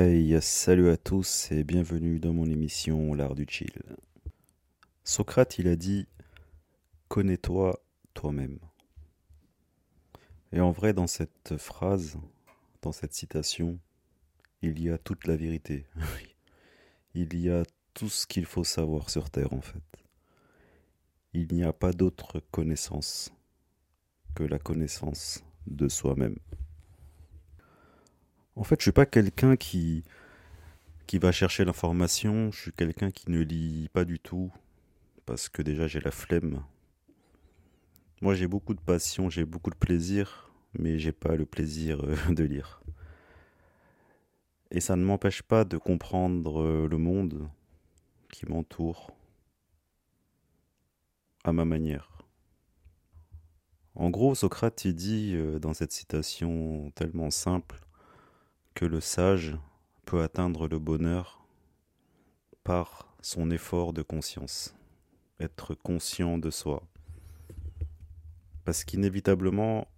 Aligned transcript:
Hey, 0.00 0.40
salut 0.40 0.90
à 0.90 0.96
tous 0.96 1.50
et 1.50 1.64
bienvenue 1.64 2.20
dans 2.20 2.32
mon 2.32 2.46
émission 2.46 3.14
L'art 3.14 3.34
du 3.34 3.46
chill. 3.48 3.82
Socrate, 5.02 5.58
il 5.58 5.66
a 5.66 5.74
dit 5.74 6.06
Connais-toi 7.08 7.82
toi-même. 8.14 8.60
Et 10.52 10.60
en 10.60 10.70
vrai, 10.70 10.92
dans 10.92 11.08
cette 11.08 11.56
phrase, 11.56 12.16
dans 12.80 12.92
cette 12.92 13.12
citation, 13.12 13.80
il 14.62 14.80
y 14.80 14.88
a 14.88 14.98
toute 14.98 15.26
la 15.26 15.34
vérité. 15.34 15.84
il 17.14 17.36
y 17.36 17.50
a 17.50 17.64
tout 17.92 18.08
ce 18.08 18.28
qu'il 18.28 18.46
faut 18.46 18.62
savoir 18.62 19.10
sur 19.10 19.30
Terre, 19.30 19.52
en 19.52 19.62
fait. 19.62 19.82
Il 21.32 21.52
n'y 21.52 21.64
a 21.64 21.72
pas 21.72 21.90
d'autre 21.90 22.40
connaissance 22.52 23.32
que 24.36 24.44
la 24.44 24.60
connaissance 24.60 25.42
de 25.66 25.88
soi-même. 25.88 26.36
En 28.58 28.64
fait, 28.64 28.80
je 28.80 28.82
suis 28.82 28.92
pas 28.92 29.06
quelqu'un 29.06 29.54
qui 29.54 30.02
qui 31.06 31.18
va 31.18 31.30
chercher 31.30 31.64
l'information, 31.64 32.50
je 32.50 32.60
suis 32.60 32.72
quelqu'un 32.72 33.12
qui 33.12 33.30
ne 33.30 33.40
lit 33.40 33.88
pas 33.92 34.04
du 34.04 34.18
tout 34.18 34.52
parce 35.26 35.48
que 35.48 35.62
déjà 35.62 35.86
j'ai 35.86 36.00
la 36.00 36.10
flemme. 36.10 36.64
Moi, 38.20 38.34
j'ai 38.34 38.48
beaucoup 38.48 38.74
de 38.74 38.80
passion, 38.80 39.30
j'ai 39.30 39.44
beaucoup 39.44 39.70
de 39.70 39.76
plaisir, 39.76 40.50
mais 40.76 40.98
j'ai 40.98 41.12
pas 41.12 41.36
le 41.36 41.46
plaisir 41.46 42.04
euh, 42.04 42.16
de 42.34 42.42
lire. 42.42 42.82
Et 44.72 44.80
ça 44.80 44.96
ne 44.96 45.04
m'empêche 45.04 45.42
pas 45.42 45.64
de 45.64 45.78
comprendre 45.78 46.60
euh, 46.60 46.88
le 46.88 46.98
monde 46.98 47.48
qui 48.32 48.44
m'entoure 48.46 49.12
à 51.44 51.52
ma 51.52 51.64
manière. 51.64 52.24
En 53.94 54.10
gros, 54.10 54.34
Socrate 54.34 54.84
il 54.84 54.96
dit 54.96 55.34
euh, 55.36 55.60
dans 55.60 55.74
cette 55.74 55.92
citation 55.92 56.90
tellement 56.96 57.30
simple 57.30 57.87
que 58.78 58.84
le 58.84 59.00
sage 59.00 59.56
peut 60.06 60.22
atteindre 60.22 60.68
le 60.68 60.78
bonheur 60.78 61.44
par 62.62 63.12
son 63.20 63.50
effort 63.50 63.92
de 63.92 64.02
conscience, 64.02 64.72
être 65.40 65.74
conscient 65.74 66.38
de 66.38 66.48
soi. 66.50 66.84
Parce 68.64 68.84
qu'inévitablement, 68.84 69.88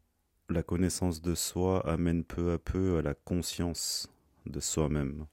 la 0.48 0.62
connaissance 0.62 1.20
de 1.20 1.34
soi 1.34 1.86
amène 1.86 2.24
peu 2.24 2.52
à 2.52 2.58
peu 2.58 2.96
à 2.96 3.02
la 3.02 3.12
conscience 3.12 4.10
de 4.46 4.60
soi-même. 4.60 5.26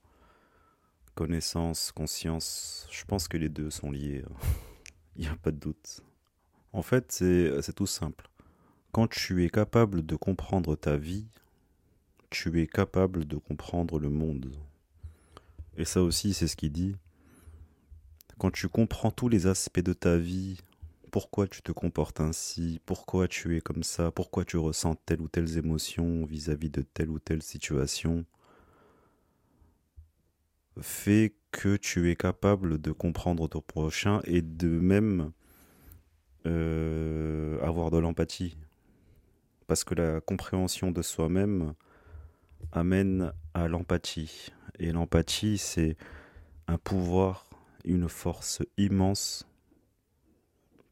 Connaissance, 1.16 1.94
conscience, 1.94 2.86
je 2.92 3.06
pense 3.06 3.30
que 3.30 3.38
les 3.38 3.48
deux 3.48 3.70
sont 3.70 3.92
liés, 3.92 4.26
il 5.16 5.22
n'y 5.22 5.30
a 5.30 5.38
pas 5.38 5.52
de 5.52 5.58
doute. 5.58 6.02
En 6.74 6.82
fait, 6.82 7.14
c'est 7.14 7.74
tout 7.74 7.88
simple. 7.88 8.30
Quand 8.92 9.08
tu 9.08 9.46
es 9.46 9.50
capable 9.50 10.06
de 10.06 10.18
comprendre 10.18 10.76
ta 10.76 10.98
vie, 10.98 11.30
tu 12.30 12.62
es 12.62 12.68
capable 12.68 13.26
de 13.26 13.38
comprendre 13.38 14.00
le 14.00 14.10
monde. 14.10 14.52
Et 15.78 15.86
ça 15.86 16.02
aussi, 16.02 16.34
c'est 16.34 16.48
ce 16.48 16.56
qu'il 16.56 16.72
dit. 16.72 16.96
Quand 18.38 18.52
tu 18.52 18.68
comprends 18.68 19.12
tous 19.12 19.30
les 19.30 19.48
aspects 19.48 19.80
de 19.80 19.94
ta 19.94 20.18
vie, 20.18 20.58
pourquoi 21.12 21.48
tu 21.48 21.62
te 21.62 21.72
comportes 21.72 22.20
ainsi, 22.20 22.80
pourquoi 22.86 23.28
tu 23.28 23.56
es 23.56 23.62
comme 23.62 23.84
ça, 23.84 24.12
pourquoi 24.12 24.46
tu 24.46 24.58
ressens 24.58 24.96
telle 25.06 25.22
ou 25.22 25.28
telle 25.28 25.58
émotion 25.58 26.26
vis-à-vis 26.26 26.70
de 26.70 26.82
telle 26.82 27.10
ou 27.10 27.20
telle 27.20 27.42
situation, 27.42 28.26
fait 30.82 31.34
que 31.52 31.76
tu 31.78 32.12
es 32.12 32.16
capable 32.16 32.80
de 32.80 32.92
comprendre 32.92 33.48
ton 33.48 33.62
prochain 33.62 34.22
et 34.26 34.42
de 34.42 34.68
même 34.68 35.32
euh, 36.46 37.60
avoir 37.62 37.90
de 37.90 37.98
l'empathie. 37.98 38.58
Parce 39.66 39.84
que 39.84 39.96
la 39.96 40.22
compréhension 40.22 40.92
de 40.92 41.02
soi-même 41.02 41.74
amène 42.72 43.34
à 43.54 43.68
l'empathie. 43.68 44.50
Et 44.80 44.92
l'empathie, 44.92 45.58
c'est 45.58 45.98
un 46.68 46.78
pouvoir, 46.78 47.50
une 47.86 48.10
force 48.10 48.62
immense 48.78 49.48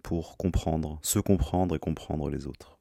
pour 0.02 0.38
comprendre, 0.38 1.00
se 1.02 1.20
comprendre 1.20 1.76
et 1.76 1.80
comprendre 1.80 2.30
les 2.30 2.48
autres. 2.48 2.78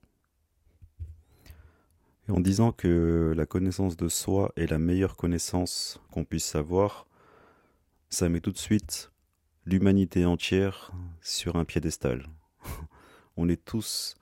Et 2.29 2.33
en 2.33 2.41
disant 2.41 2.73
que 2.73 3.35
la 3.37 3.47
connaissance 3.47 3.97
de 3.97 4.09
soi 4.09 4.53
est 4.57 4.67
la 4.67 4.79
meilleure 4.79 5.17
connaissance 5.17 6.01
qu'on 6.11 6.25
puisse 6.25 6.55
avoir, 6.55 7.07
ça 8.09 8.29
met 8.29 8.41
tout 8.41 8.53
de 8.53 8.59
suite 8.59 9.11
l'humanité 9.67 10.25
entière 10.25 10.93
sur 11.21 11.57
un 11.57 11.65
piédestal. 11.65 12.27
On 13.37 13.49
est 13.49 13.63
tous 13.63 14.17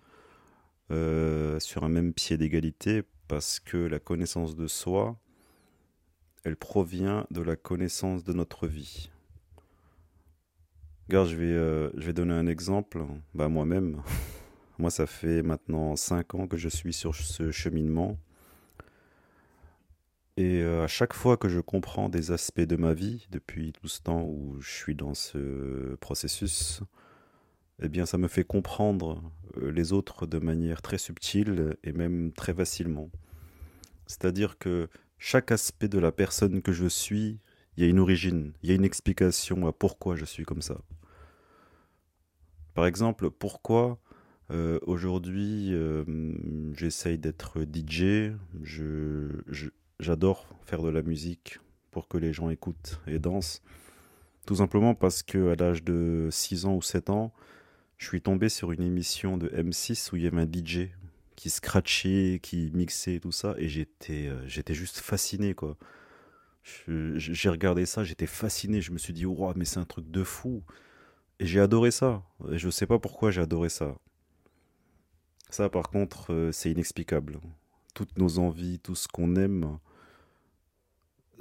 euh, 0.90 1.58
sur 1.60 1.84
un 1.84 1.88
même 1.88 2.12
pied 2.12 2.36
d'égalité 2.36 3.02
parce 3.28 3.60
que 3.60 3.76
la 3.76 3.98
connaissance 3.98 4.56
de 4.56 4.66
soi, 4.66 5.18
elle 6.44 6.56
provient 6.56 7.26
de 7.30 7.40
la 7.40 7.56
connaissance 7.56 8.24
de 8.24 8.32
notre 8.32 8.66
vie. 8.66 9.10
Regarde, 11.08 11.28
je 11.28 11.36
vais, 11.36 11.44
euh, 11.44 11.90
je 11.96 12.06
vais 12.06 12.12
donner 12.12 12.34
un 12.34 12.46
exemple. 12.46 13.04
Bah, 13.34 13.48
moi-même, 13.48 14.02
moi, 14.78 14.90
ça 14.90 15.06
fait 15.06 15.42
maintenant 15.42 15.96
5 15.96 16.34
ans 16.34 16.46
que 16.46 16.56
je 16.56 16.68
suis 16.68 16.92
sur 16.92 17.14
ce 17.14 17.50
cheminement. 17.50 18.18
Et 20.36 20.62
euh, 20.62 20.84
à 20.84 20.88
chaque 20.88 21.12
fois 21.12 21.36
que 21.36 21.48
je 21.48 21.60
comprends 21.60 22.08
des 22.08 22.30
aspects 22.30 22.60
de 22.60 22.76
ma 22.76 22.94
vie, 22.94 23.26
depuis 23.30 23.72
tout 23.72 23.88
ce 23.88 24.00
temps 24.00 24.22
où 24.22 24.56
je 24.60 24.70
suis 24.70 24.94
dans 24.94 25.14
ce 25.14 25.94
processus, 25.96 26.82
eh 27.82 27.88
bien, 27.88 28.06
ça 28.06 28.16
me 28.16 28.28
fait 28.28 28.44
comprendre 28.44 29.22
euh, 29.58 29.72
les 29.72 29.92
autres 29.92 30.26
de 30.26 30.38
manière 30.38 30.82
très 30.82 30.98
subtile 30.98 31.76
et 31.82 31.92
même 31.92 32.32
très 32.32 32.54
facilement. 32.54 33.10
C'est-à-dire 34.06 34.58
que 34.58 34.88
chaque 35.18 35.50
aspect 35.50 35.88
de 35.88 35.98
la 35.98 36.12
personne 36.12 36.62
que 36.62 36.72
je 36.72 36.86
suis, 36.86 37.38
il 37.76 37.84
y 37.84 37.86
a 37.86 37.90
une 37.90 37.98
origine, 37.98 38.52
il 38.62 38.68
y 38.68 38.72
a 38.72 38.76
une 38.76 38.84
explication 38.84 39.66
à 39.66 39.72
pourquoi 39.72 40.16
je 40.16 40.24
suis 40.24 40.44
comme 40.44 40.62
ça. 40.62 40.80
Par 42.74 42.86
exemple, 42.86 43.30
pourquoi 43.30 43.98
euh, 44.50 44.78
aujourd'hui 44.82 45.70
euh, 45.72 46.04
j'essaye 46.74 47.18
d'être 47.18 47.62
DJ, 47.62 48.32
j'adore 49.98 50.46
faire 50.62 50.82
de 50.82 50.88
la 50.88 51.02
musique 51.02 51.58
pour 51.90 52.08
que 52.08 52.18
les 52.18 52.32
gens 52.32 52.50
écoutent 52.50 53.00
et 53.06 53.18
dansent. 53.18 53.62
Tout 54.46 54.56
simplement 54.56 54.94
parce 54.94 55.22
que 55.22 55.52
à 55.52 55.54
l'âge 55.54 55.84
de 55.84 56.28
6 56.30 56.66
ans 56.66 56.74
ou 56.74 56.82
7 56.82 57.10
ans, 57.10 57.32
je 58.02 58.08
suis 58.08 58.20
tombé 58.20 58.48
sur 58.48 58.72
une 58.72 58.82
émission 58.82 59.36
de 59.36 59.46
M6 59.50 60.12
où 60.12 60.16
il 60.16 60.24
y 60.24 60.26
avait 60.26 60.40
un 60.40 60.44
DJ 60.44 60.88
qui 61.36 61.50
scratchait, 61.50 62.40
qui 62.42 62.72
mixait 62.74 63.20
tout 63.20 63.30
ça, 63.30 63.54
et 63.58 63.68
j'étais, 63.68 64.26
euh, 64.26 64.44
j'étais 64.48 64.74
juste 64.74 64.98
fasciné, 64.98 65.54
quoi. 65.54 65.76
J'ai 66.88 67.48
regardé 67.48 67.86
ça, 67.86 68.02
j'étais 68.02 68.26
fasciné, 68.26 68.80
je 68.80 68.90
me 68.90 68.98
suis 68.98 69.12
dit, 69.12 69.24
wow, 69.24 69.52
mais 69.54 69.64
c'est 69.64 69.78
un 69.78 69.84
truc 69.84 70.10
de 70.10 70.24
fou. 70.24 70.64
Et 71.38 71.46
j'ai 71.46 71.60
adoré 71.60 71.92
ça. 71.92 72.24
Et 72.50 72.58
je 72.58 72.70
sais 72.70 72.86
pas 72.88 72.98
pourquoi 72.98 73.30
j'ai 73.30 73.40
adoré 73.40 73.68
ça. 73.68 73.94
Ça, 75.48 75.68
par 75.68 75.88
contre, 75.88 76.32
euh, 76.32 76.50
c'est 76.50 76.72
inexplicable. 76.72 77.38
Toutes 77.94 78.18
nos 78.18 78.40
envies, 78.40 78.80
tout 78.80 78.96
ce 78.96 79.06
qu'on 79.06 79.36
aime, 79.36 79.78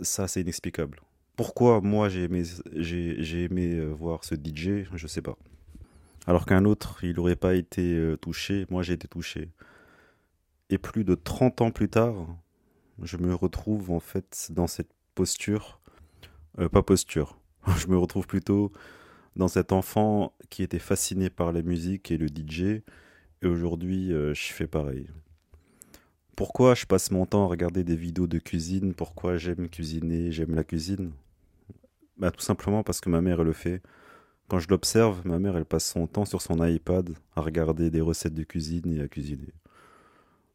ça, 0.04 0.28
c'est 0.28 0.42
inexplicable. 0.42 1.02
Pourquoi 1.36 1.82
moi 1.82 2.08
j'ai 2.08 2.26
aimé, 2.26 2.44
j'ai, 2.76 3.44
aimé 3.46 3.78
euh, 3.78 3.90
voir 3.90 4.24
ce 4.24 4.36
DJ, 4.36 4.86
je 4.94 5.08
sais 5.08 5.24
pas. 5.24 5.38
Alors 6.28 6.46
qu'un 6.46 6.66
autre, 6.66 7.04
il 7.04 7.16
n'aurait 7.16 7.36
pas 7.36 7.56
été 7.56 7.96
euh, 7.96 8.16
touché, 8.16 8.66
moi 8.70 8.84
j'ai 8.84 8.94
été 8.94 9.08
touché. 9.08 9.50
Et 10.70 10.78
plus 10.78 11.04
de 11.04 11.16
30 11.16 11.62
ans 11.62 11.72
plus 11.72 11.90
tard, 11.90 12.14
je 13.02 13.18
me 13.18 13.34
retrouve 13.34 13.92
en 13.92 14.00
fait 14.00 14.48
dans 14.52 14.68
cette 14.68 14.92
posture, 15.16 15.82
euh, 16.60 16.70
pas 16.70 16.84
posture, 16.84 17.38
je 17.78 17.88
me 17.88 17.98
retrouve 17.98 18.28
plutôt 18.28 18.72
dans 19.36 19.48
cet 19.48 19.72
enfant 19.72 20.34
qui 20.50 20.62
était 20.62 20.80
fasciné 20.80 21.30
par 21.30 21.52
la 21.52 21.62
musique 21.64 22.12
et 22.12 22.18
le 22.18 22.28
DJ, 22.28 22.84
et 23.42 23.48
aujourd'hui 23.48 24.14
euh, 24.14 24.34
je 24.34 24.54
fais 24.54 24.68
pareil. 24.68 25.08
Pourquoi 26.36 26.76
je 26.76 26.86
passe 26.86 27.12
mon 27.12 27.26
temps 27.26 27.46
à 27.46 27.48
regarder 27.48 27.84
des 27.84 27.96
vidéos 27.96 28.28
de 28.28 28.40
cuisine? 28.40 28.94
Pourquoi 28.94 29.38
j'aime 29.38 29.70
cuisiner 29.70 30.32
J'aime 30.32 30.56
la 30.56 30.64
cuisine? 30.64 31.12
Bah, 32.18 32.32
Tout 32.32 32.42
simplement 32.42 32.84
parce 32.84 33.02
que 33.02 33.10
ma 33.10 33.22
mère 33.22 33.44
le 33.44 33.54
fait 33.54 33.82
Quand 34.52 34.60
je 34.60 34.68
l'observe, 34.68 35.26
ma 35.26 35.40
mère, 35.40 35.56
elle 35.56 35.64
passe 35.64 35.90
son 35.90 36.08
temps 36.08 36.26
sur 36.26 36.42
son 36.42 36.62
iPad 36.62 37.10
à 37.38 37.42
regarder 37.42 37.90
des 37.90 38.02
recettes 38.02 38.34
de 38.34 38.44
cuisine 38.44 38.98
et 38.98 39.00
à 39.00 39.08
cuisiner. 39.08 39.54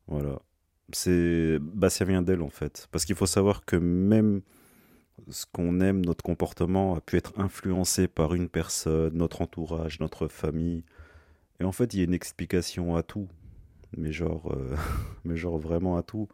Voilà. 0.06 0.38
C'est, 0.92 1.58
bah, 1.62 1.88
ça 1.88 2.04
vient 2.04 2.20
d'elle 2.20 2.42
en 2.42 2.50
fait. 2.50 2.88
Parce 2.92 3.06
qu'il 3.06 3.14
faut 3.14 3.24
savoir 3.24 3.64
que 3.64 3.76
même 3.76 4.42
ce 5.30 5.46
qu'on 5.50 5.80
aime, 5.80 6.04
notre 6.04 6.22
comportement 6.22 6.94
a 6.94 7.00
pu 7.00 7.16
être 7.16 7.32
influencé 7.40 8.06
par 8.06 8.34
une 8.34 8.50
personne, 8.50 9.16
notre 9.16 9.40
entourage, 9.40 9.98
notre 9.98 10.28
famille. 10.28 10.84
Et 11.58 11.64
en 11.64 11.72
fait, 11.72 11.94
il 11.94 11.96
y 11.96 12.00
a 12.02 12.04
une 12.04 12.12
explication 12.12 12.96
à 12.96 13.02
tout. 13.02 13.28
Mais 13.96 14.12
genre, 14.12 14.52
euh, 14.52 14.76
mais 15.24 15.38
genre 15.38 15.56
vraiment 15.56 15.96
à 15.96 16.02
tout. 16.02 16.28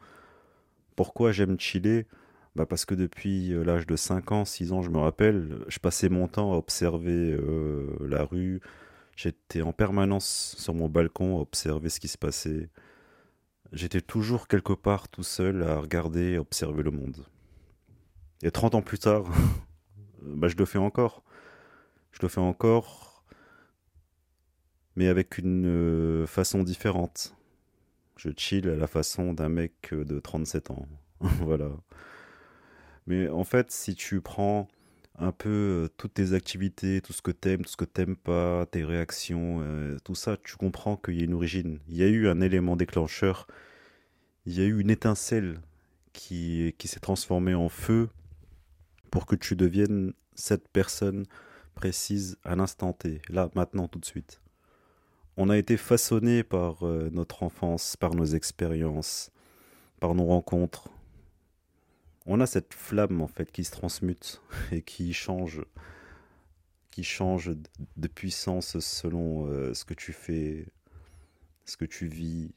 Pourquoi 0.97 1.31
j'aime 1.31 1.61
chiller? 1.61 2.09
Bah 2.55 2.67
Parce 2.67 2.85
que 2.85 2.95
depuis 2.95 3.53
euh, 3.53 3.65
l'âge 3.65 3.87
de 3.87 3.97
5 3.97 4.33
ans, 4.33 4.45
6 4.45 4.73
ans, 4.73 4.83
je 4.83 4.91
me 4.91 4.99
rappelle, 4.99 5.65
je 5.69 5.79
passais 5.79 6.09
mon 6.09 6.29
temps 6.29 6.53
à 6.53 6.57
observer 6.57 7.33
euh, 7.33 7.87
la 8.01 8.25
rue. 8.25 8.61
J'étais 9.17 9.63
en 9.63 9.73
permanence 9.73 10.55
sur 10.59 10.75
mon 10.75 10.89
balcon 10.89 11.39
à 11.39 11.41
observer 11.41 11.89
ce 11.89 12.01
qui 12.01 12.09
se 12.09 12.19
passait. 12.19 12.69
J'étais 13.73 14.03
toujours 14.03 14.49
quelque 14.49 14.75
part 14.75 15.09
tout 15.09 15.23
seul 15.23 15.63
à 15.63 15.79
regarder, 15.81 16.37
observer 16.39 16.83
le 16.83 16.91
monde. 16.91 17.25
Et 18.43 18.51
30 18.51 18.75
ans 18.75 18.83
plus 18.83 18.99
tard, 18.99 19.25
bah, 20.23 20.49
je 20.49 20.57
le 20.57 20.67
fais 20.67 20.79
encore. 20.79 21.23
Je 22.11 22.19
le 22.21 22.29
fais 22.29 22.41
encore, 22.41 23.25
mais 24.97 25.09
avec 25.09 25.39
une 25.39 25.67
euh, 25.67 26.27
façon 26.27 26.63
différente. 26.63 27.35
Je 28.17 28.29
chill 28.37 28.69
à 28.69 28.77
la 28.77 28.87
façon 28.87 29.33
d'un 29.33 29.49
mec 29.49 29.91
de 29.93 30.21
37 30.21 30.71
ans. 30.71 30.87
voilà. 31.21 31.71
Mais 33.07 33.29
en 33.29 33.45
fait, 33.45 33.71
si 33.71 33.95
tu 33.95 34.21
prends 34.21 34.69
un 35.19 35.33
peu 35.33 35.49
euh, 35.49 35.89
toutes 35.97 36.15
tes 36.15 36.33
activités, 36.33 37.01
tout 37.01 37.13
ce 37.13 37.23
que 37.23 37.31
t'aimes, 37.31 37.63
tout 37.63 37.71
ce 37.71 37.77
que 37.77 37.85
t'aimes 37.85 38.17
pas, 38.17 38.67
tes 38.67 38.85
réactions, 38.85 39.61
euh, 39.63 39.97
tout 40.05 40.15
ça, 40.15 40.37
tu 40.43 40.57
comprends 40.57 40.97
qu'il 40.97 41.19
y 41.19 41.21
a 41.21 41.25
une 41.25 41.35
origine. 41.35 41.79
Il 41.89 41.97
y 41.97 42.03
a 42.03 42.09
eu 42.09 42.29
un 42.29 42.41
élément 42.41 42.77
déclencheur, 42.77 43.47
il 44.47 44.59
y 44.59 44.61
a 44.61 44.65
eu 44.65 44.81
une 44.81 44.91
étincelle 44.91 45.61
qui, 46.13 46.75
qui 46.79 46.89
s'est 46.89 47.01
transformée 47.01 47.55
en 47.55 47.69
feu 47.69 48.09
pour 49.11 49.27
que 49.27 49.37
tu 49.37 49.57
deviennes 49.57 50.13
cette 50.35 50.69
personne 50.69 51.25
précise 51.75 52.39
à 52.45 52.57
l'instant 52.57 52.93
T, 52.93 53.21
là, 53.29 53.51
maintenant, 53.55 53.89
tout 53.89 53.99
de 53.99 54.05
suite. 54.05 54.41
On 55.37 55.49
a 55.49 55.57
été 55.57 55.77
façonné 55.77 56.43
par 56.43 56.87
euh, 56.87 57.09
notre 57.13 57.43
enfance, 57.43 57.97
par 57.97 58.15
nos 58.15 58.25
expériences, 58.25 59.31
par 60.01 60.15
nos 60.15 60.27
rencontres. 60.27 60.89
On 62.27 62.41
a 62.41 62.47
cette 62.47 62.75
flamme 62.75 63.21
en 63.21 63.27
fait 63.27 63.51
qui 63.51 63.65
se 63.65 63.73
transmute 63.73 64.43
et 64.73 64.83
qui 64.83 65.13
change, 65.13 65.65
qui 66.91 67.05
change 67.05 67.53
de 67.97 68.09
puissance 68.09 68.79
selon 68.81 69.47
euh, 69.47 69.75
ce 69.75 69.85
que 69.85 69.95
tu 69.95 70.13
fais, 70.13 70.67
ce 71.65 71.77
que 71.77 71.85
tu 71.85 72.07
vis, 72.07 72.53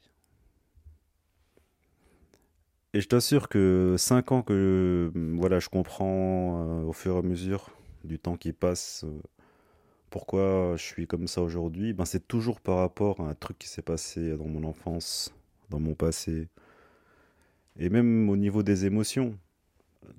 et 2.95 3.01
je 3.01 3.09
t'assure 3.09 3.49
que 3.49 3.95
5 3.97 4.31
ans 4.31 4.41
que 4.41 5.11
voilà, 5.33 5.59
je 5.59 5.67
comprends 5.67 6.63
euh, 6.65 6.83
au 6.83 6.93
fur 6.93 7.15
et 7.15 7.17
à 7.19 7.21
mesure 7.23 7.71
du 8.05 8.19
temps 8.19 8.37
qui 8.37 8.53
passe 8.53 9.03
euh, 9.03 9.21
pourquoi 10.09 10.75
je 10.77 10.83
suis 10.83 11.05
comme 11.05 11.27
ça 11.27 11.41
aujourd'hui, 11.41 11.91
ben 11.91 12.05
c'est 12.05 12.25
toujours 12.25 12.61
par 12.61 12.77
rapport 12.77 13.19
à 13.19 13.23
un 13.25 13.33
truc 13.33 13.59
qui 13.59 13.67
s'est 13.67 13.81
passé 13.81 14.37
dans 14.37 14.47
mon 14.47 14.63
enfance, 14.63 15.35
dans 15.69 15.81
mon 15.81 15.93
passé. 15.93 16.47
Et 17.77 17.89
même 17.89 18.29
au 18.29 18.37
niveau 18.37 18.63
des 18.63 18.85
émotions, 18.85 19.37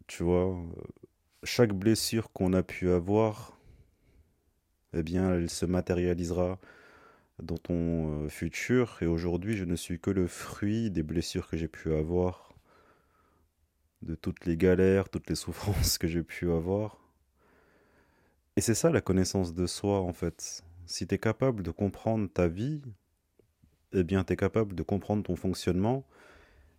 tu 0.06 0.22
vois, 0.22 0.56
chaque 1.42 1.72
blessure 1.72 2.32
qu'on 2.32 2.52
a 2.52 2.62
pu 2.62 2.90
avoir, 2.90 3.58
eh 4.92 5.02
bien, 5.02 5.34
elle 5.34 5.50
se 5.50 5.66
matérialisera 5.66 6.58
dans 7.42 7.58
ton 7.58 8.24
euh, 8.24 8.28
futur. 8.28 8.98
Et 9.02 9.06
aujourd'hui, 9.06 9.56
je 9.56 9.64
ne 9.64 9.76
suis 9.76 10.00
que 10.00 10.10
le 10.10 10.26
fruit 10.26 10.90
des 10.90 11.02
blessures 11.02 11.48
que 11.48 11.56
j'ai 11.56 11.68
pu 11.68 11.92
avoir 11.94 12.54
de 14.02 14.14
toutes 14.14 14.46
les 14.46 14.56
galères, 14.56 15.08
toutes 15.08 15.28
les 15.28 15.34
souffrances 15.36 15.98
que 15.98 16.08
j'ai 16.08 16.22
pu 16.22 16.50
avoir. 16.50 16.98
Et 18.56 18.60
c'est 18.60 18.74
ça 18.74 18.90
la 18.90 19.00
connaissance 19.00 19.54
de 19.54 19.66
soi 19.66 20.00
en 20.00 20.12
fait. 20.12 20.64
Si 20.86 21.06
tu 21.06 21.14
es 21.14 21.18
capable 21.18 21.62
de 21.62 21.70
comprendre 21.70 22.28
ta 22.32 22.48
vie, 22.48 22.80
eh 23.92 24.02
bien 24.02 24.24
tu 24.24 24.32
es 24.32 24.36
capable 24.36 24.74
de 24.74 24.82
comprendre 24.82 25.22
ton 25.22 25.36
fonctionnement 25.36 26.04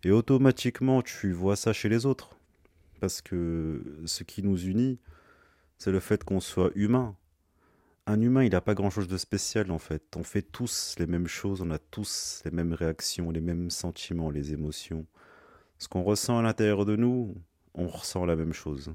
et 0.02 0.10
automatiquement 0.10 1.02
tu 1.02 1.32
vois 1.32 1.56
ça 1.56 1.72
chez 1.72 1.88
les 1.88 2.04
autres. 2.06 2.37
Parce 3.00 3.22
que 3.22 3.82
ce 4.06 4.24
qui 4.24 4.42
nous 4.42 4.58
unit, 4.58 4.98
c'est 5.78 5.92
le 5.92 6.00
fait 6.00 6.24
qu'on 6.24 6.40
soit 6.40 6.70
humain. 6.74 7.16
Un 8.06 8.20
humain, 8.20 8.42
il 8.42 8.52
n'a 8.52 8.60
pas 8.60 8.74
grand-chose 8.74 9.06
de 9.06 9.16
spécial 9.16 9.70
en 9.70 9.78
fait. 9.78 10.02
On 10.16 10.24
fait 10.24 10.42
tous 10.42 10.96
les 10.98 11.06
mêmes 11.06 11.26
choses, 11.26 11.60
on 11.60 11.70
a 11.70 11.78
tous 11.78 12.42
les 12.44 12.50
mêmes 12.50 12.72
réactions, 12.72 13.30
les 13.30 13.40
mêmes 13.40 13.70
sentiments, 13.70 14.30
les 14.30 14.52
émotions. 14.52 15.06
Ce 15.78 15.88
qu'on 15.88 16.02
ressent 16.02 16.38
à 16.38 16.42
l'intérieur 16.42 16.84
de 16.84 16.96
nous, 16.96 17.36
on 17.74 17.86
ressent 17.86 18.24
la 18.24 18.34
même 18.34 18.52
chose. 18.52 18.92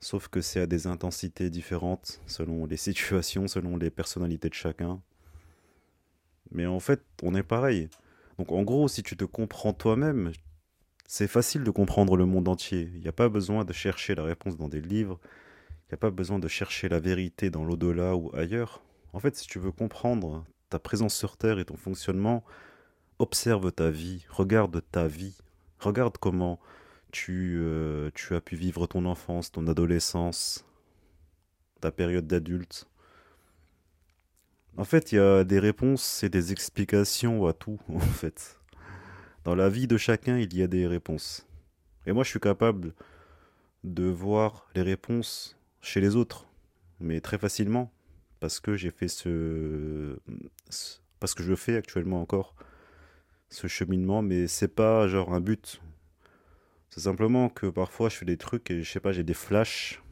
Sauf 0.00 0.26
que 0.26 0.40
c'est 0.40 0.60
à 0.60 0.66
des 0.66 0.88
intensités 0.88 1.48
différentes 1.50 2.20
selon 2.26 2.66
les 2.66 2.76
situations, 2.88 3.46
selon 3.46 3.76
les 3.76 3.90
personnalités 3.90 4.48
de 4.48 4.54
chacun. 4.54 5.00
Mais 6.50 6.66
en 6.66 6.80
fait, 6.80 7.02
on 7.22 7.34
est 7.34 7.44
pareil. 7.44 7.88
Donc 8.38 8.50
en 8.50 8.62
gros, 8.62 8.88
si 8.88 9.02
tu 9.02 9.16
te 9.16 9.24
comprends 9.24 9.72
toi-même, 9.72 10.32
c'est 11.14 11.28
facile 11.28 11.62
de 11.62 11.70
comprendre 11.70 12.16
le 12.16 12.24
monde 12.24 12.48
entier. 12.48 12.90
Il 12.94 13.02
n'y 13.02 13.08
a 13.08 13.12
pas 13.12 13.28
besoin 13.28 13.66
de 13.66 13.72
chercher 13.74 14.14
la 14.14 14.22
réponse 14.22 14.56
dans 14.56 14.68
des 14.68 14.80
livres. 14.80 15.20
Il 15.68 15.92
n'y 15.92 15.94
a 15.96 15.98
pas 15.98 16.10
besoin 16.10 16.38
de 16.38 16.48
chercher 16.48 16.88
la 16.88 17.00
vérité 17.00 17.50
dans 17.50 17.66
l'au-delà 17.66 18.16
ou 18.16 18.34
ailleurs. 18.34 18.82
En 19.12 19.20
fait, 19.20 19.36
si 19.36 19.46
tu 19.46 19.58
veux 19.58 19.72
comprendre 19.72 20.46
ta 20.70 20.78
présence 20.78 21.14
sur 21.14 21.36
Terre 21.36 21.58
et 21.58 21.66
ton 21.66 21.76
fonctionnement, 21.76 22.42
observe 23.18 23.72
ta 23.72 23.90
vie, 23.90 24.24
regarde 24.30 24.82
ta 24.90 25.06
vie, 25.06 25.36
Regarde 25.80 26.16
comment 26.16 26.58
tu, 27.10 27.58
euh, 27.58 28.10
as 28.30 28.40
pu 28.40 28.56
vivre 28.56 28.86
ton 28.86 29.04
enfance, 29.04 29.52
ton 29.52 29.66
adolescence, 29.66 30.64
ta 31.82 31.90
période 31.92 32.26
d'adulte. 32.26 32.88
En 34.78 34.84
fait, 34.84 35.12
il 35.12 35.16
y 35.16 35.18
a 35.18 35.44
des 35.44 35.58
réponses 35.58 36.22
et 36.22 36.30
des 36.30 36.52
explications 36.52 37.46
à 37.46 37.52
tout, 37.52 37.80
en 37.88 37.98
fait. 37.98 38.61
Dans 39.44 39.56
la 39.56 39.68
vie 39.68 39.88
de 39.88 39.96
chacun, 39.96 40.38
il 40.38 40.54
y 40.56 40.62
a 40.62 40.68
des 40.68 40.86
réponses. 40.86 41.48
Et 42.06 42.12
moi, 42.12 42.22
je 42.22 42.30
suis 42.30 42.40
capable 42.40 42.94
de 43.82 44.04
voir 44.04 44.68
les 44.76 44.82
réponses 44.82 45.56
chez 45.80 46.00
les 46.00 46.14
autres, 46.14 46.46
mais 47.00 47.20
très 47.20 47.38
facilement, 47.38 47.92
parce 48.38 48.60
que 48.60 48.76
j'ai 48.76 48.92
fait 48.92 49.08
ce... 49.08 50.16
parce 51.18 51.34
que 51.34 51.42
je 51.42 51.56
fais 51.56 51.76
actuellement 51.76 52.20
encore 52.20 52.54
ce 53.50 53.66
cheminement, 53.66 54.22
mais 54.22 54.46
c'est 54.46 54.68
pas 54.68 55.08
genre 55.08 55.34
un 55.34 55.40
but. 55.40 55.82
C'est 56.90 57.00
simplement 57.00 57.48
que 57.48 57.66
parfois 57.66 58.08
je 58.08 58.16
fais 58.16 58.24
des 58.24 58.36
trucs 58.36 58.70
et 58.70 58.84
je 58.84 58.90
sais 58.90 59.00
pas, 59.00 59.12
j'ai 59.12 59.24
des 59.24 59.34
flashs. 59.34 60.02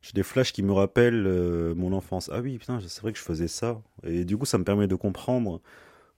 J'ai 0.00 0.12
des 0.12 0.22
flashs 0.22 0.52
qui 0.52 0.62
me 0.62 0.72
rappellent 0.72 1.26
euh, 1.26 1.74
mon 1.74 1.92
enfance. 1.92 2.30
Ah 2.32 2.40
oui, 2.40 2.58
putain, 2.58 2.78
c'est 2.86 3.02
vrai 3.02 3.12
que 3.12 3.18
je 3.18 3.24
faisais 3.24 3.48
ça. 3.48 3.82
Et 4.04 4.24
du 4.24 4.36
coup, 4.38 4.46
ça 4.46 4.56
me 4.56 4.64
permet 4.64 4.86
de 4.86 4.94
comprendre 4.94 5.60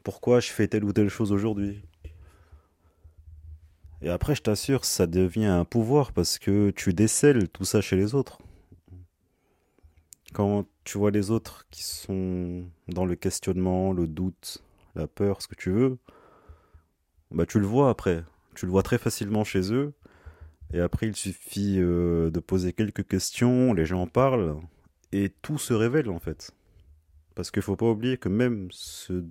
pourquoi 0.04 0.38
je 0.38 0.50
fais 0.50 0.68
telle 0.68 0.84
ou 0.84 0.92
telle 0.92 1.08
chose 1.08 1.32
aujourd'hui. 1.32 1.82
Et 4.06 4.08
après, 4.08 4.36
je 4.36 4.42
t'assure, 4.42 4.84
ça 4.84 5.08
devient 5.08 5.46
un 5.46 5.64
pouvoir 5.64 6.12
parce 6.12 6.38
que 6.38 6.70
tu 6.70 6.94
décèles 6.94 7.48
tout 7.48 7.64
ça 7.64 7.80
chez 7.80 7.96
les 7.96 8.14
autres. 8.14 8.38
Quand 10.32 10.64
tu 10.84 10.96
vois 10.96 11.10
les 11.10 11.32
autres 11.32 11.66
qui 11.72 11.82
sont 11.82 12.66
dans 12.86 13.04
le 13.04 13.16
questionnement, 13.16 13.92
le 13.92 14.06
doute, 14.06 14.62
la 14.94 15.08
peur, 15.08 15.42
ce 15.42 15.48
que 15.48 15.56
tu 15.56 15.72
veux, 15.72 15.98
bah 17.32 17.46
tu 17.46 17.58
le 17.58 17.66
vois 17.66 17.90
après. 17.90 18.22
Tu 18.54 18.66
le 18.66 18.70
vois 18.70 18.84
très 18.84 18.98
facilement 18.98 19.42
chez 19.42 19.72
eux. 19.72 19.92
Et 20.72 20.78
après, 20.78 21.08
il 21.08 21.16
suffit 21.16 21.78
euh, 21.80 22.30
de 22.30 22.38
poser 22.38 22.72
quelques 22.72 23.08
questions, 23.08 23.74
les 23.74 23.86
gens 23.86 24.06
parlent, 24.06 24.56
et 25.10 25.32
tout 25.42 25.58
se 25.58 25.74
révèle 25.74 26.10
en 26.10 26.20
fait. 26.20 26.52
Parce 27.34 27.50
qu'il 27.50 27.62
faut 27.62 27.74
pas 27.74 27.90
oublier 27.90 28.18
que 28.18 28.28
même 28.28 28.68
ce 28.70 29.24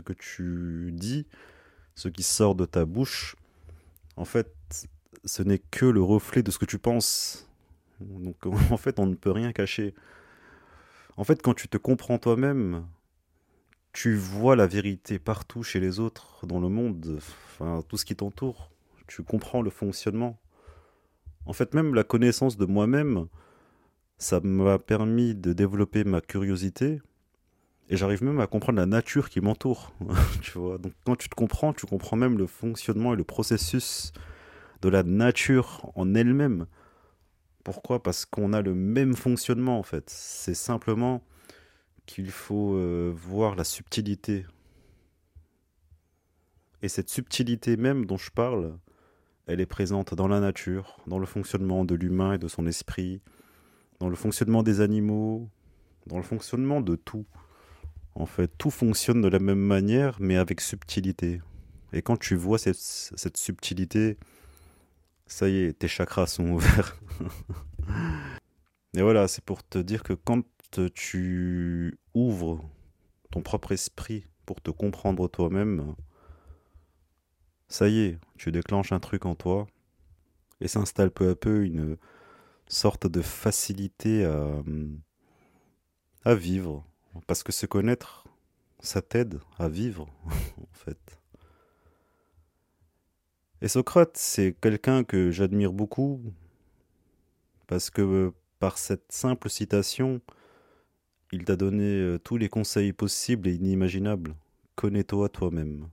que 0.00 0.14
tu 0.14 0.92
dis, 0.94 1.26
ce 1.94 2.08
qui 2.08 2.22
sort 2.22 2.54
de 2.54 2.64
ta 2.64 2.86
bouche, 2.86 3.36
en 4.18 4.24
fait, 4.24 4.52
ce 5.24 5.42
n'est 5.42 5.60
que 5.70 5.86
le 5.86 6.02
reflet 6.02 6.42
de 6.42 6.50
ce 6.50 6.58
que 6.58 6.64
tu 6.64 6.78
penses. 6.78 7.48
Donc 8.00 8.44
en 8.70 8.76
fait, 8.76 8.98
on 8.98 9.06
ne 9.06 9.14
peut 9.14 9.30
rien 9.30 9.52
cacher. 9.52 9.94
En 11.16 11.24
fait, 11.24 11.40
quand 11.40 11.54
tu 11.54 11.68
te 11.68 11.76
comprends 11.76 12.18
toi-même, 12.18 12.84
tu 13.92 14.16
vois 14.16 14.56
la 14.56 14.66
vérité 14.66 15.18
partout 15.18 15.62
chez 15.62 15.80
les 15.80 16.00
autres, 16.00 16.46
dans 16.46 16.60
le 16.60 16.68
monde, 16.68 17.18
enfin 17.46 17.82
tout 17.88 17.96
ce 17.96 18.04
qui 18.04 18.16
t'entoure. 18.16 18.70
Tu 19.06 19.22
comprends 19.22 19.62
le 19.62 19.70
fonctionnement. 19.70 20.38
En 21.46 21.52
fait, 21.52 21.72
même 21.72 21.94
la 21.94 22.04
connaissance 22.04 22.56
de 22.56 22.66
moi-même, 22.66 23.28
ça 24.18 24.40
m'a 24.40 24.78
permis 24.78 25.34
de 25.34 25.52
développer 25.52 26.04
ma 26.04 26.20
curiosité 26.20 27.00
et 27.88 27.96
j'arrive 27.96 28.22
même 28.22 28.40
à 28.40 28.46
comprendre 28.46 28.78
la 28.78 28.86
nature 28.86 29.30
qui 29.30 29.40
m'entoure. 29.40 29.92
tu 30.42 30.58
vois. 30.58 30.78
Donc 30.78 30.92
quand 31.04 31.16
tu 31.16 31.28
te 31.28 31.34
comprends, 31.34 31.72
tu 31.72 31.86
comprends 31.86 32.16
même 32.16 32.38
le 32.38 32.46
fonctionnement 32.46 33.14
et 33.14 33.16
le 33.16 33.24
processus 33.24 34.12
de 34.82 34.88
la 34.88 35.02
nature 35.02 35.90
en 35.94 36.14
elle-même. 36.14 36.66
Pourquoi? 37.64 38.02
Parce 38.02 38.24
qu'on 38.24 38.52
a 38.52 38.62
le 38.62 38.74
même 38.74 39.14
fonctionnement 39.14 39.78
en 39.78 39.82
fait. 39.82 40.08
C'est 40.08 40.54
simplement 40.54 41.22
qu'il 42.06 42.30
faut 42.30 42.74
euh, 42.74 43.12
voir 43.14 43.54
la 43.54 43.64
subtilité. 43.64 44.46
Et 46.80 46.88
cette 46.88 47.08
subtilité 47.08 47.76
même 47.76 48.06
dont 48.06 48.16
je 48.16 48.30
parle, 48.30 48.78
elle 49.46 49.60
est 49.60 49.66
présente 49.66 50.14
dans 50.14 50.28
la 50.28 50.40
nature, 50.40 50.98
dans 51.06 51.18
le 51.18 51.26
fonctionnement 51.26 51.84
de 51.84 51.94
l'humain 51.94 52.34
et 52.34 52.38
de 52.38 52.48
son 52.48 52.66
esprit, 52.66 53.20
dans 53.98 54.08
le 54.08 54.14
fonctionnement 54.14 54.62
des 54.62 54.80
animaux, 54.80 55.48
dans 56.06 56.18
le 56.18 56.22
fonctionnement 56.22 56.80
de 56.80 56.96
tout. 56.96 57.26
En 58.18 58.26
fait, 58.26 58.50
tout 58.58 58.72
fonctionne 58.72 59.22
de 59.22 59.28
la 59.28 59.38
même 59.38 59.60
manière, 59.60 60.16
mais 60.18 60.36
avec 60.36 60.60
subtilité. 60.60 61.40
Et 61.92 62.02
quand 62.02 62.16
tu 62.16 62.34
vois 62.34 62.58
cette, 62.58 63.36
subtilité, 63.36 64.18
ça 65.28 65.48
y 65.48 65.58
est, 65.58 65.78
tes 65.78 65.86
chakras 65.86 66.26
sont 66.26 66.50
ouverts. 66.50 67.00
et 68.96 69.02
voilà, 69.02 69.28
c'est 69.28 69.44
pour 69.44 69.62
te 69.62 69.78
dire 69.78 70.02
que 70.02 70.14
quand 70.14 70.42
tu 70.94 71.96
ouvres 72.12 72.68
ton 73.30 73.40
propre 73.40 73.70
esprit 73.70 74.26
pour 74.46 74.60
te 74.60 74.72
comprendre 74.72 75.28
toi-même, 75.28 75.94
ça 77.68 77.88
y 77.88 78.00
est, 78.00 78.18
tu 78.36 78.50
déclenches 78.50 78.90
un 78.90 78.98
truc 78.98 79.26
en 79.26 79.36
toi 79.36 79.68
et 80.60 80.66
s'installe 80.66 81.12
peu 81.12 81.30
à 81.30 81.36
peu 81.36 81.64
une 81.64 81.96
sorte 82.66 83.06
de 83.06 83.22
facilité 83.22 84.24
à 86.24 86.34
vivre. 86.34 86.84
Parce 87.26 87.42
que 87.42 87.52
se 87.52 87.66
connaître, 87.66 88.24
ça 88.80 89.02
t'aide 89.02 89.40
à 89.58 89.68
vivre, 89.68 90.08
en 90.26 90.72
fait. 90.72 91.18
Et 93.60 93.68
Socrate, 93.68 94.16
c'est 94.16 94.54
quelqu'un 94.60 95.02
que 95.04 95.30
j'admire 95.30 95.72
beaucoup, 95.72 96.20
parce 97.66 97.90
que 97.90 98.32
par 98.60 98.78
cette 98.78 99.10
simple 99.10 99.50
citation, 99.50 100.20
il 101.32 101.44
t'a 101.44 101.56
donné 101.56 102.00
euh, 102.00 102.18
tous 102.18 102.36
les 102.36 102.48
conseils 102.48 102.92
possibles 102.92 103.48
et 103.48 103.54
inimaginables. 103.54 104.34
Connais-toi 104.76 105.28
toi-même. 105.28 105.88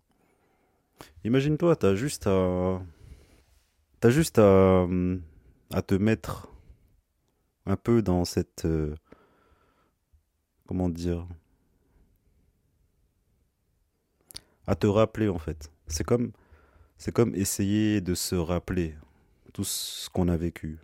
Imagine-toi, 1.24 1.76
t'as 1.76 1.96
juste 1.96 2.28
à. 2.28 2.82
T'as 4.00 4.10
juste 4.10 4.40
à. 4.40 4.88
à 5.74 5.82
te 5.82 5.96
mettre 5.96 6.50
un 7.66 7.76
peu 7.76 8.02
dans 8.02 8.26
cette. 8.26 8.68
Comment 10.68 10.90
dire? 10.90 11.28
À 14.68 14.76
te 14.76 14.88
rappeler 14.88 15.30
en 15.30 15.38
fait. 15.38 15.72
C'est 15.88 16.04
comme. 16.04 16.32
C'est 16.98 17.12
comme 17.14 17.36
essayer 17.36 18.02
de 18.02 18.16
se 18.16 18.36
rappeler 18.36 18.96
tout 19.54 19.64
ce 19.64 20.10
qu'on 20.10 20.28
a 20.30 20.38
vécu. 20.38 20.80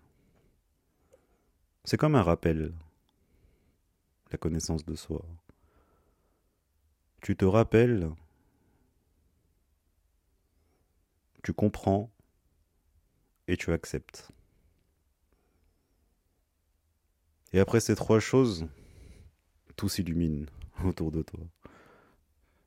C'est 1.85 1.97
comme 1.97 2.15
un 2.15 2.21
rappel 2.21 2.73
la 4.31 4.37
connaissance 4.37 4.85
de 4.85 4.95
soi. 4.95 5.25
Tu 7.21 7.35
te 7.35 7.45
rappelles, 7.45 8.09
tu 11.43 11.53
comprends 11.53 12.09
et 13.47 13.57
tu 13.57 13.71
acceptes. 13.71 14.31
Et 17.53 17.59
après 17.59 17.79
ces 17.79 17.95
trois 17.95 18.19
choses, 18.19 18.67
tout 19.75 19.89
s'illumine 19.89 20.47
autour 20.85 21.11
de 21.11 21.21
toi. 21.21 21.39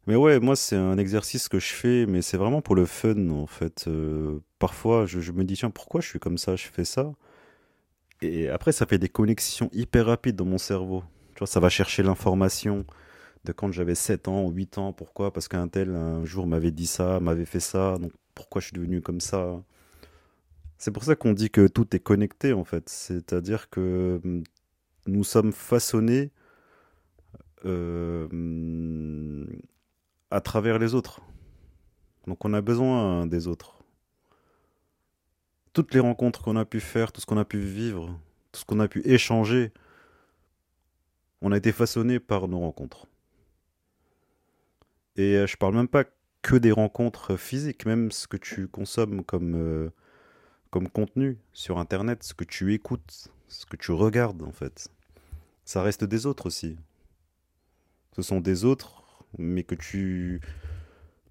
Mais 0.06 0.16
ouais, 0.16 0.38
moi 0.40 0.54
c'est 0.56 0.76
un 0.76 0.98
exercice 0.98 1.48
que 1.48 1.58
je 1.58 1.72
fais, 1.72 2.06
mais 2.06 2.20
c'est 2.22 2.36
vraiment 2.36 2.60
pour 2.60 2.74
le 2.74 2.86
fun 2.86 3.30
en 3.30 3.46
fait. 3.46 3.86
Euh, 3.88 4.40
parfois 4.58 5.06
je, 5.06 5.32
me 5.32 5.44
dis 5.44 5.54
tiens 5.54 5.70
pourquoi 5.70 6.00
je 6.00 6.08
suis 6.08 6.18
comme 6.18 6.38
ça, 6.38 6.56
je 6.56 6.66
fais 6.66 6.84
ça? 6.84 7.12
Et 8.22 8.48
après 8.48 8.72
ça 8.72 8.86
fait 8.86 8.98
des 8.98 9.08
connexions 9.08 9.70
hyper 9.72 10.06
rapides 10.06 10.36
dans 10.36 10.44
mon 10.44 10.58
cerveau. 10.58 11.04
Tu 11.34 11.40
vois, 11.40 11.46
ça 11.46 11.60
va 11.60 11.68
chercher 11.68 12.02
l'information 12.02 12.84
de 13.44 13.52
quand 13.52 13.72
j'avais 13.72 13.94
7 13.94 14.28
ans 14.28 14.44
ou 14.44 14.50
8 14.50 14.78
ans. 14.78 14.92
Pourquoi? 14.92 15.32
Parce 15.32 15.48
qu'un 15.48 15.68
tel, 15.68 15.90
un 15.94 16.24
jour, 16.24 16.46
m'avait 16.46 16.70
dit 16.70 16.86
ça, 16.86 17.20
m'avait 17.20 17.44
fait 17.44 17.60
ça. 17.60 17.98
Donc, 17.98 18.12
pourquoi 18.34 18.60
je 18.60 18.66
suis 18.66 18.74
devenu 18.74 19.02
comme 19.02 19.20
ça? 19.20 19.62
C'est 20.78 20.90
pour 20.90 21.04
ça 21.04 21.16
qu'on 21.16 21.32
dit 21.32 21.50
que 21.50 21.66
tout 21.66 21.94
est 21.96 22.00
connecté, 22.00 22.52
en 22.52 22.64
fait. 22.64 22.88
C'est-à-dire 22.88 23.70
que 23.70 24.20
hum, 24.24 24.44
nous 25.06 25.24
sommes 25.24 25.52
façonnés 25.52 26.30
euh, 27.64 29.46
à 30.30 30.40
travers 30.40 30.78
les 30.78 30.94
autres. 30.94 31.20
Donc, 32.26 32.44
on 32.44 32.52
a 32.54 32.60
besoin 32.60 33.26
des 33.26 33.48
autres. 33.48 33.82
Toutes 35.72 35.92
les 35.94 36.00
rencontres 36.00 36.42
qu'on 36.42 36.56
a 36.56 36.64
pu 36.64 36.80
faire, 36.80 37.12
tout 37.12 37.20
ce 37.20 37.26
qu'on 37.26 37.36
a 37.36 37.44
pu 37.44 37.58
vivre, 37.58 38.18
tout 38.52 38.60
ce 38.60 38.64
qu'on 38.64 38.80
a 38.80 38.88
pu 38.88 39.02
échanger, 39.04 39.72
on 41.40 41.52
a 41.52 41.56
été 41.56 41.72
façonné 41.72 42.20
par 42.20 42.48
nos 42.48 42.60
rencontres. 42.60 43.06
Et 45.16 45.36
euh, 45.36 45.46
je 45.46 45.56
parle 45.56 45.74
même 45.74 45.88
pas 45.88 46.04
que 46.42 46.56
des 46.56 46.72
rencontres 46.72 47.36
physiques, 47.36 47.86
même 47.86 48.10
ce 48.10 48.26
que 48.26 48.36
tu 48.36 48.68
consommes 48.68 49.22
euh, 49.32 49.90
comme 50.70 50.88
contenu 50.88 51.38
sur 51.52 51.78
Internet, 51.78 52.22
ce 52.22 52.34
que 52.34 52.44
tu 52.44 52.74
écoutes, 52.74 53.28
ce 53.48 53.66
que 53.66 53.76
tu 53.76 53.92
regardes 53.92 54.42
en 54.42 54.52
fait. 54.52 54.88
Ça 55.64 55.82
reste 55.82 56.04
des 56.04 56.26
autres 56.26 56.46
aussi. 56.46 56.76
Ce 58.14 58.22
sont 58.22 58.40
des 58.40 58.64
autres, 58.64 59.24
mais 59.38 59.64
que 59.64 59.74
tu 59.74 60.40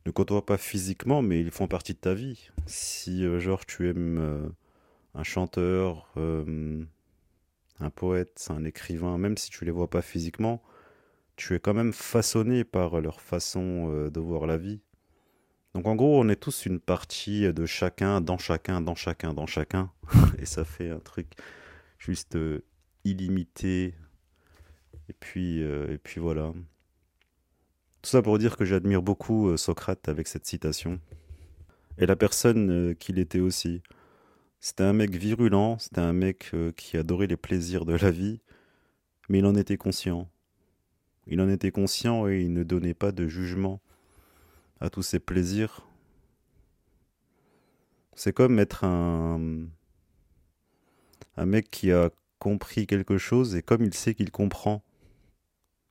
ne 0.06 0.12
côtoies 0.12 0.46
pas 0.46 0.58
physiquement, 0.58 1.22
mais 1.22 1.40
ils 1.40 1.52
font 1.52 1.68
partie 1.68 1.94
de 1.94 2.00
ta 2.00 2.14
vie. 2.14 2.50
Si 2.66 3.24
euh, 3.26 3.40
genre 3.40 3.66
tu 3.66 3.90
aimes 3.90 4.52
un 5.16 5.24
chanteur, 5.24 6.14
un 6.18 7.90
poète, 7.90 8.48
un 8.50 8.64
écrivain, 8.66 9.18
même 9.18 9.38
si 9.38 9.50
tu 9.50 9.66
les 9.66 9.72
vois 9.72 9.90
pas 9.90 10.02
physiquement, 10.02 10.62
tu 11.36 11.56
es 11.56 11.60
quand 11.60 11.74
même 11.74 11.94
façonné 11.94 12.64
par 12.64 13.02
leur 13.02 13.22
façon 13.22 13.90
euh, 13.92 14.10
de 14.10 14.20
voir 14.20 14.46
la 14.46 14.58
vie. 14.58 14.82
Donc 15.74 15.88
en 15.88 15.96
gros, 15.96 16.20
on 16.20 16.30
est 16.30 16.36
tous 16.36 16.66
une 16.66 16.80
partie 16.80 17.52
de 17.52 17.66
chacun, 17.66 18.22
dans 18.22 18.38
chacun, 18.38 18.82
dans 18.82 18.96
chacun, 18.96 19.34
dans 19.34 19.48
chacun. 19.48 19.92
Et 20.38 20.46
ça 20.46 20.64
fait 20.64 20.90
un 20.90 21.00
truc 21.00 21.28
juste 21.98 22.36
euh, 22.36 22.64
illimité. 23.04 23.96
Et 25.10 25.14
puis, 25.20 25.64
euh, 25.64 25.92
et 25.92 25.98
puis 25.98 26.22
voilà. 26.22 26.54
Tout 28.04 28.10
ça 28.10 28.22
pour 28.22 28.38
dire 28.38 28.58
que 28.58 28.66
j'admire 28.66 29.02
beaucoup 29.02 29.56
Socrate 29.56 30.10
avec 30.10 30.28
cette 30.28 30.46
citation. 30.46 31.00
Et 31.98 32.06
la 32.06 32.18
personne 32.18 32.96
qu'il 33.00 33.18
était 33.18 33.40
aussi. 33.40 33.82
C'était 34.60 34.84
un 34.84 34.94
mec 34.94 35.16
virulent, 35.16 35.78
c'était 35.78 36.02
un 36.02 36.14
mec 36.14 36.52
euh, 36.54 36.72
qui 36.74 36.98
adorait 36.98 37.28
les 37.28 37.36
plaisirs 37.38 37.86
de 37.86 37.96
la 37.96 38.12
vie, 38.12 38.40
mais 39.28 39.40
il 39.40 39.46
en 39.46 39.56
était 39.56 39.76
conscient. 39.76 40.30
Il 41.28 41.42
en 41.42 41.50
était 41.50 41.72
conscient 41.72 42.28
et 42.28 42.42
il 42.42 42.54
ne 42.54 42.64
donnait 42.64 42.94
pas 42.94 43.12
de 43.12 43.28
jugement 43.28 43.82
à 44.82 44.90
tous 44.90 45.02
ces 45.02 45.20
plaisirs. 45.20 45.88
C'est 48.16 48.34
comme 48.34 48.60
être 48.60 48.84
un, 48.84 49.68
un 51.38 51.46
mec 51.46 51.70
qui 51.72 51.92
a 51.94 52.10
compris 52.40 52.86
quelque 52.86 53.18
chose 53.18 53.56
et 53.56 53.62
comme 53.62 53.84
il 53.84 53.94
sait 53.94 54.14
qu'il 54.14 54.32
comprend, 54.32 54.84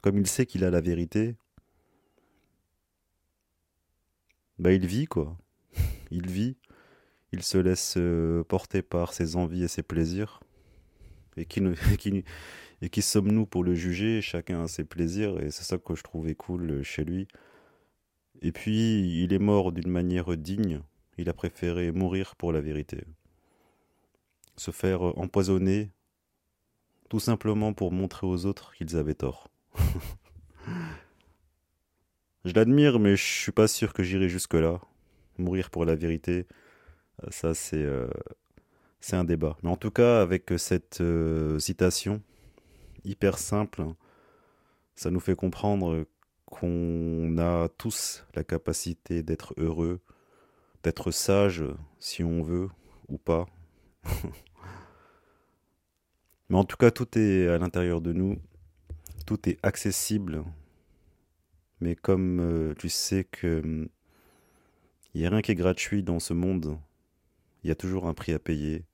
comme 0.03 0.19
il 0.19 0.27
sait 0.27 0.45
qu'il 0.45 0.65
a 0.65 0.71
la 0.71 0.81
vérité, 0.83 1.37
bah 4.59 4.73
il 4.73 4.87
vit 4.87 5.07
quoi. 5.07 5.37
Il 6.11 6.29
vit 6.29 6.57
il 7.33 7.43
se 7.43 7.59
laisse 7.59 7.95
euh, 7.97 8.45
porter 8.45 8.83
par 8.83 9.15
ses 9.15 9.37
envies 9.37 9.65
et 9.65 9.69
ses 9.69 9.83
plaisirs. 9.83 10.41
Et 11.37 11.47
qui, 11.47 11.63
qui, 11.99 12.25
et 12.83 12.91
qui 12.91 13.03
sommes-nous 13.03 13.47
pour 13.47 13.65
le 13.65 13.75
juger? 13.75 14.21
Chacun 14.21 14.65
a 14.65 14.69
ses 14.69 14.85
plaisirs, 14.85 15.41
et 15.41 15.51
c'est 15.51 15.65
ça 15.65 15.79
que 15.79 15.95
je 15.95 16.03
trouvais 16.03 16.35
cool 16.35 16.71
euh, 16.71 16.83
chez 16.83 17.05
lui. 17.05 17.27
Et 18.43 18.53
puis, 18.53 19.23
il 19.23 19.33
est 19.33 19.39
mort 19.39 19.73
d'une 19.73 19.91
manière 19.91 20.37
digne. 20.37 20.83
Il 21.17 21.29
a 21.29 21.33
préféré 21.33 21.91
mourir 21.93 22.37
pour 22.37 22.53
la 22.53 22.61
vérité. 22.61 23.05
Se 24.57 24.71
faire 24.71 25.03
empoisonner, 25.19 25.91
tout 27.09 27.21
simplement 27.21 27.73
pour 27.73 27.93
montrer 27.93 28.27
aux 28.27 28.47
autres 28.47 28.75
qu'ils 28.75 28.97
avaient 28.97 29.15
tort. 29.15 29.49
je 32.45 32.53
l'admire, 32.55 32.99
mais 32.99 33.17
je 33.17 33.25
suis 33.25 33.53
pas 33.53 33.69
sûr 33.69 33.93
que 33.93 34.03
j'irai 34.03 34.29
jusque-là. 34.29 34.81
Mourir 35.39 35.71
pour 35.71 35.85
la 35.85 35.95
vérité, 35.95 36.47
ça, 37.31 37.55
c'est 37.55 37.83
euh, 37.83 38.09
c'est 39.03 39.17
un 39.17 39.25
débat. 39.25 39.59
Mais 39.63 39.71
en 39.71 39.77
tout 39.77 39.91
cas, 39.91 40.23
avec 40.23 40.53
cette 40.57 41.01
euh, 41.01 41.59
citation 41.59 42.23
hyper 43.05 43.39
simple, 43.39 43.85
ça 44.95 45.11
nous 45.11 45.21
fait 45.21 45.35
comprendre 45.35 46.07
qu'on 46.47 47.37
a 47.39 47.69
tous 47.79 48.25
la 48.35 48.45
capacité 48.45 49.23
d'être 49.23 49.55
heureux, 49.57 50.01
d'être 50.83 51.11
sage 51.11 51.65
si 51.99 52.23
on 52.23 52.43
veut 52.43 52.69
ou 53.09 53.19
pas. 53.19 53.47
Mais 56.49 56.59
en 56.59 56.65
tout 56.65 56.77
cas, 56.77 56.91
tout 56.91 57.19
est 57.19 57.49
à 57.49 57.59
l'intérieur 57.59 58.01
de 58.01 58.13
nous, 58.13 58.39
tout 59.27 59.49
est 59.49 59.59
accessible. 59.63 60.45
Mais 61.83 61.97
comme 61.97 62.39
euh, 62.39 62.75
tu 62.79 62.89
sais 62.89 63.25
que 63.25 63.89
il 65.15 65.21
n'y 65.21 65.27
a 65.27 65.31
rien 65.31 65.43
qui 65.43 65.51
est 65.51 65.57
gratuit 65.57 66.05
dans 66.05 66.21
ce 66.21 66.33
monde, 66.33 66.79
il 67.65 67.69
y 67.69 67.71
a 67.73 67.75
toujours 67.75 68.07
un 68.07 68.15
prix 68.15 68.33
à 68.33 68.39
payer. 68.39 68.85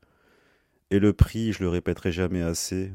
Et 0.90 0.98
le 0.98 1.12
prix, 1.12 1.52
je 1.52 1.62
le 1.62 1.68
répéterai 1.68 2.12
jamais 2.12 2.40
assez, 2.40 2.90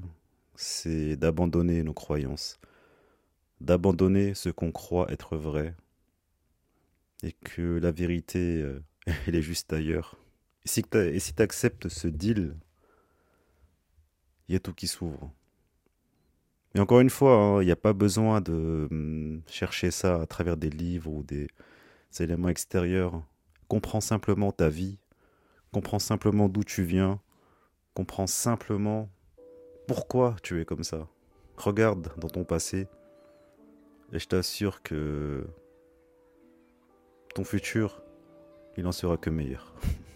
c'est 0.55 1.15
d'abandonner 1.15 1.83
nos 1.83 1.93
croyances, 1.93 2.59
d'abandonner 3.61 4.33
ce 4.33 4.49
qu'on 4.49 4.71
croit 4.71 5.11
être 5.11 5.37
vrai, 5.37 5.75
et 7.21 7.33
que 7.33 7.77
la 7.77 7.91
vérité, 7.91 8.63
euh, 8.63 8.83
elle 9.27 9.35
est 9.35 9.43
juste 9.43 9.71
ailleurs. 9.73 10.17
Et 10.65 10.69
si 10.69 10.81
tu 11.35 11.43
acceptes 11.43 11.87
ce 11.87 12.07
deal, 12.07 12.55
il 14.47 14.53
y 14.53 14.55
a 14.55 14.59
tout 14.59 14.73
qui 14.73 14.87
s'ouvre. 14.87 15.31
Mais 16.73 16.79
encore 16.79 17.01
une 17.01 17.09
fois, 17.09 17.35
hein, 17.35 17.61
il 17.61 17.65
n'y 17.65 17.71
a 17.71 17.75
pas 17.77 17.93
besoin 17.93 18.41
de 18.41 18.87
hum, 18.91 19.41
chercher 19.47 19.91
ça 19.91 20.21
à 20.21 20.25
travers 20.25 20.57
des 20.57 20.69
livres 20.69 21.11
ou 21.11 21.23
des 21.23 21.47
éléments 22.19 22.49
extérieurs. 22.49 23.21
Comprends 23.67 24.01
simplement 24.01 24.51
ta 24.51 24.69
vie, 24.69 24.97
comprends 25.71 25.99
simplement 25.99 26.49
d'où 26.49 26.63
tu 26.63 26.83
viens, 26.83 27.19
comprends 27.93 28.27
simplement 28.27 29.09
pourquoi 29.87 30.35
tu 30.41 30.61
es 30.61 30.65
comme 30.65 30.83
ça. 30.83 31.07
Regarde 31.57 32.11
dans 32.17 32.29
ton 32.29 32.43
passé 32.43 32.87
et 34.11 34.19
je 34.19 34.27
t'assure 34.27 34.81
que 34.81 35.47
ton 37.35 37.43
futur, 37.43 38.01
il 38.77 38.85
en 38.87 38.91
sera 38.91 39.17
que 39.17 39.29
meilleur. 39.29 39.73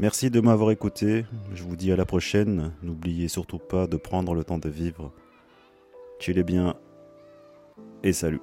Merci 0.00 0.30
de 0.30 0.40
m'avoir 0.40 0.70
écouté. 0.70 1.26
Je 1.52 1.62
vous 1.62 1.76
dis 1.76 1.92
à 1.92 1.96
la 1.96 2.06
prochaine. 2.06 2.72
N'oubliez 2.82 3.28
surtout 3.28 3.58
pas 3.58 3.86
de 3.86 3.98
prendre 3.98 4.32
le 4.32 4.44
temps 4.44 4.56
de 4.56 4.70
vivre. 4.70 5.12
L'es 6.26 6.42
bien 6.42 6.74
et 8.02 8.14
salut. 8.14 8.40